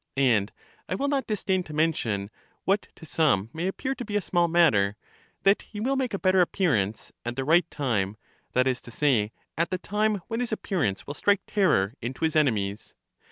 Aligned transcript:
And 0.17 0.51
I 0.89 0.95
will 0.95 1.09
not 1.09 1.27
disdain 1.27 1.61
to 1.61 1.75
mention, 1.75 2.31
what 2.65 2.87
to 2.95 3.05
some 3.05 3.51
may 3.53 3.67
appear 3.67 3.93
to 3.93 4.03
be 4.03 4.15
a 4.15 4.19
small 4.21 4.47
matter, 4.47 4.95
that 5.43 5.61
he 5.61 5.79
will 5.79 5.95
make 5.95 6.15
a 6.15 6.17
better 6.17 6.41
appearance 6.41 7.11
at 7.23 7.35
the 7.35 7.45
right 7.45 7.69
time; 7.69 8.17
that 8.53 8.65
is 8.65 8.81
to 8.81 8.89
say, 8.89 9.31
at 9.59 9.69
the 9.69 9.77
time 9.77 10.19
when 10.27 10.39
his 10.39 10.51
appearance 10.51 11.05
will 11.05 11.13
strike 11.13 11.41
terror 11.45 11.93
into 12.01 12.25
his 12.25 12.35
enemies. 12.35 12.95